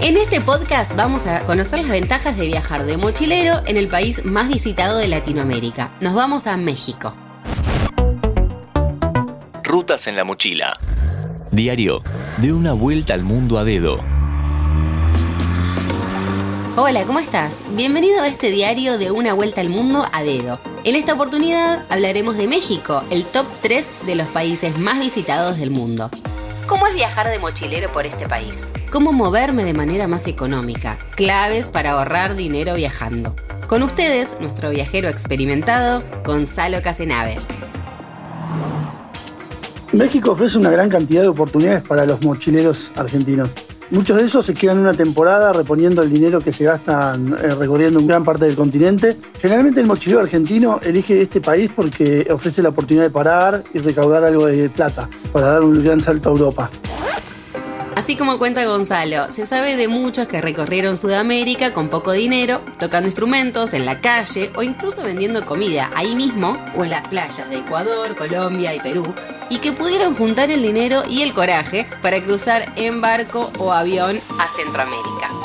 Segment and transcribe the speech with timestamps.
[0.00, 4.24] En este podcast vamos a conocer las ventajas de viajar de mochilero en el país
[4.24, 5.90] más visitado de Latinoamérica.
[6.00, 7.14] Nos vamos a México.
[9.64, 10.78] Rutas en la mochila.
[11.50, 12.04] Diario
[12.36, 13.98] de una vuelta al mundo a dedo.
[16.76, 17.64] Hola, ¿cómo estás?
[17.70, 20.60] Bienvenido a este diario de una vuelta al mundo a dedo.
[20.84, 25.72] En esta oportunidad hablaremos de México, el top 3 de los países más visitados del
[25.72, 26.08] mundo.
[26.68, 28.66] ¿Cómo es viajar de mochilero por este país?
[28.92, 30.98] ¿Cómo moverme de manera más económica?
[31.16, 33.34] Claves para ahorrar dinero viajando.
[33.66, 37.38] Con ustedes, nuestro viajero experimentado, Gonzalo Casenave.
[39.92, 43.48] México ofrece una gran cantidad de oportunidades para los mochileros argentinos.
[43.90, 48.04] Muchos de esos se quedan una temporada reponiendo el dinero que se gastan eh, recorriendo
[48.04, 49.16] gran parte del continente.
[49.40, 54.24] Generalmente el mochilero argentino elige este país porque ofrece la oportunidad de parar y recaudar
[54.24, 56.70] algo de plata para dar un gran salto a Europa.
[57.98, 63.08] Así como cuenta Gonzalo, se sabe de muchos que recorrieron Sudamérica con poco dinero, tocando
[63.08, 67.56] instrumentos en la calle o incluso vendiendo comida ahí mismo o en las playas de
[67.56, 69.12] Ecuador, Colombia y Perú,
[69.50, 74.20] y que pudieron juntar el dinero y el coraje para cruzar en barco o avión
[74.38, 75.37] a Centroamérica.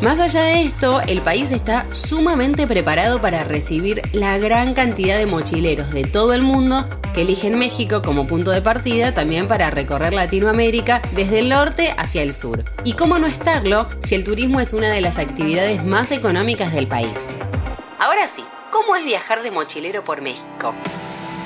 [0.00, 5.26] Más allá de esto, el país está sumamente preparado para recibir la gran cantidad de
[5.26, 10.14] mochileros de todo el mundo que eligen México como punto de partida también para recorrer
[10.14, 12.64] Latinoamérica desde el norte hacia el sur.
[12.84, 16.86] ¿Y cómo no estarlo si el turismo es una de las actividades más económicas del
[16.86, 17.30] país?
[17.98, 20.74] Ahora sí, ¿cómo es viajar de mochilero por México?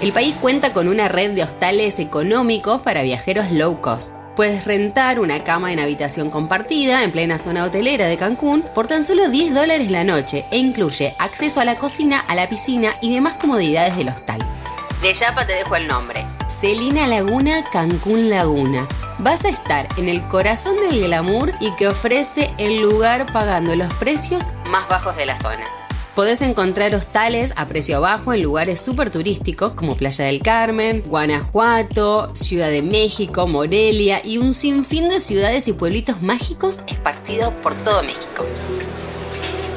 [0.02, 5.20] El país cuenta con una red de hostales económicos para viajeros low cost Puedes rentar
[5.20, 9.52] una cama en habitación compartida en plena zona hotelera de Cancún por tan solo 10
[9.52, 13.94] dólares la noche e incluye acceso a la cocina, a la piscina y demás comodidades
[13.96, 14.38] del hostal.
[15.02, 16.24] De Yapa te dejo el nombre.
[16.48, 18.88] Celina Laguna Cancún Laguna.
[19.18, 23.92] Vas a estar en el corazón del glamour y que ofrece el lugar pagando los
[23.94, 25.81] precios más bajos de la zona.
[26.14, 32.36] Podés encontrar hostales a precio bajo en lugares súper turísticos como Playa del Carmen, Guanajuato,
[32.36, 38.02] Ciudad de México, Morelia y un sinfín de ciudades y pueblitos mágicos esparcidos por todo
[38.02, 38.44] México.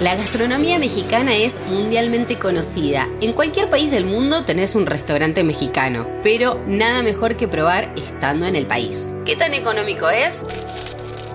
[0.02, 3.08] La gastronomía mexicana es mundialmente conocida.
[3.22, 8.46] En cualquier país del mundo tenés un restaurante mexicano, pero nada mejor que probar estando
[8.46, 9.14] en el país.
[9.26, 10.42] ¿Qué tan económico es?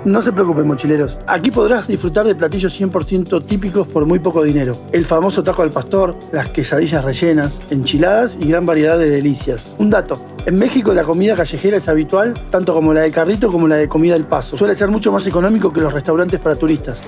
[0.04, 1.18] No se preocupen, mochileros.
[1.26, 4.72] Aquí podrás disfrutar de platillos 100% típicos por muy poco dinero.
[4.92, 9.76] El famoso taco al pastor, las quesadillas rellenas, enchiladas y gran variedad de delicias.
[9.78, 10.18] Un dato.
[10.46, 13.88] En México la comida callejera es habitual, tanto como la de carrito como la de
[13.88, 14.56] comida del paso.
[14.56, 16.98] Suele ser mucho más económico que los restaurantes para turistas.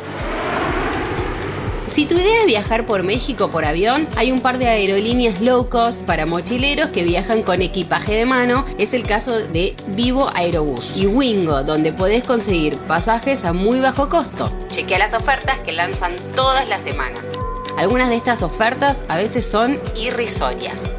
[1.93, 5.69] Si tu idea es viajar por México por avión, hay un par de aerolíneas low
[5.69, 8.65] cost para mochileros que viajan con equipaje de mano.
[8.79, 14.09] Es el caso de Vivo Aerobús y Wingo, donde podés conseguir pasajes a muy bajo
[14.09, 14.51] costo.
[14.69, 17.21] Chequea las ofertas que lanzan todas las semanas.
[17.77, 20.91] Algunas de estas ofertas a veces son irrisorias.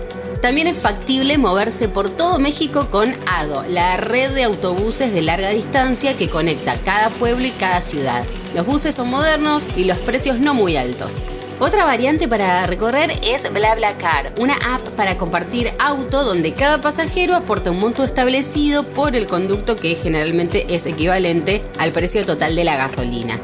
[0.43, 5.49] También es factible moverse por todo México con ADO, la red de autobuses de larga
[5.49, 8.23] distancia que conecta cada pueblo y cada ciudad.
[8.56, 11.22] Los buses son modernos y los precios no muy altos.
[11.59, 17.72] Otra variante para recorrer es BlaBlaCar, una app para compartir auto donde cada pasajero aporta
[17.72, 22.75] un monto establecido por el conducto que generalmente es equivalente al precio total de la
[22.75, 23.40] gasolina.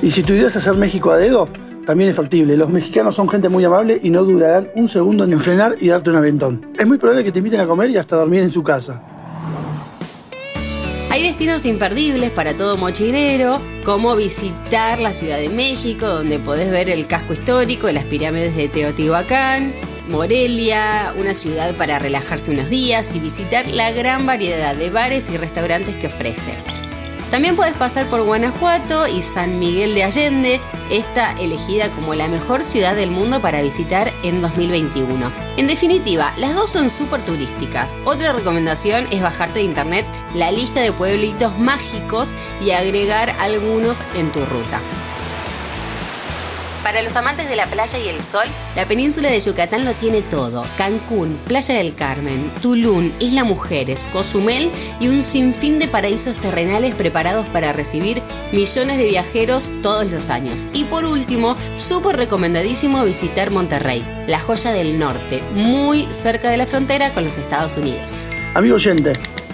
[0.00, 1.48] Y si tu idea es hacer México a dedo,
[1.84, 2.56] también es factible.
[2.56, 6.10] Los mexicanos son gente muy amable y no dudarán un segundo en frenar y darte
[6.10, 6.72] un aventón.
[6.78, 9.02] Es muy probable que te inviten a comer y hasta dormir en su casa.
[11.22, 17.06] Destinos imperdibles para todo mochilero, como visitar la Ciudad de México, donde podés ver el
[17.06, 19.72] casco histórico y las pirámides de Teotihuacán,
[20.08, 25.36] Morelia, una ciudad para relajarse unos días y visitar la gran variedad de bares y
[25.36, 26.81] restaurantes que ofrece.
[27.32, 30.60] También puedes pasar por Guanajuato y San Miguel de Allende,
[30.90, 35.32] esta elegida como la mejor ciudad del mundo para visitar en 2021.
[35.56, 37.96] En definitiva, las dos son súper turísticas.
[38.04, 44.30] Otra recomendación es bajarte de internet la lista de pueblitos mágicos y agregar algunos en
[44.30, 44.82] tu ruta.
[46.82, 48.44] Para los amantes de la playa y el sol,
[48.74, 50.64] la península de Yucatán lo tiene todo.
[50.76, 54.68] Cancún, Playa del Carmen, Tulum, Isla Mujeres, Cozumel
[54.98, 58.20] y un sinfín de paraísos terrenales preparados para recibir
[58.50, 60.66] millones de viajeros todos los años.
[60.72, 66.66] Y por último, súper recomendadísimo visitar Monterrey, la joya del norte, muy cerca de la
[66.66, 68.26] frontera con los Estados Unidos.
[68.54, 69.12] Amigo oyente,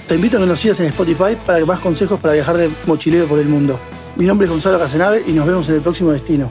[0.09, 3.27] te invito a que nos sigas en Spotify para más consejos para viajar de mochilero
[3.27, 3.79] por el mundo.
[4.17, 6.51] Mi nombre es Gonzalo Casenave y nos vemos en el próximo destino.